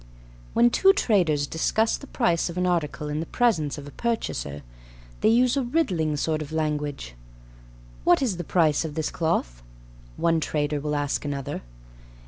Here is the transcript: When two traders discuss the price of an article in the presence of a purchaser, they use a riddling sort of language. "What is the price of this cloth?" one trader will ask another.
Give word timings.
When 0.53 0.71
two 0.71 0.93
traders 0.93 1.45
discuss 1.45 1.95
the 1.95 2.07
price 2.07 2.49
of 2.49 2.57
an 2.57 2.65
article 2.65 3.07
in 3.07 3.19
the 3.19 3.27
presence 3.27 3.77
of 3.77 3.87
a 3.87 3.91
purchaser, 3.91 4.63
they 5.19 5.29
use 5.29 5.55
a 5.55 5.61
riddling 5.61 6.17
sort 6.17 6.41
of 6.41 6.51
language. 6.51 7.13
"What 8.03 8.19
is 8.19 8.37
the 8.37 8.43
price 8.43 8.83
of 8.83 8.95
this 8.95 9.11
cloth?" 9.11 9.61
one 10.17 10.39
trader 10.39 10.79
will 10.79 10.95
ask 10.95 11.23
another. 11.23 11.61